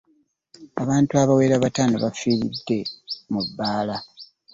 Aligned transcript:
Abantu 0.81 1.11
abawera 1.21 1.63
bataano 1.63 1.95
bafiridde 2.03 2.77
mu 3.31 3.41
bbaala. 3.47 3.95